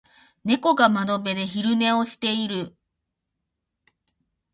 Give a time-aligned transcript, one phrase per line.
[0.43, 2.75] 猫が窓辺で昼寝をしている。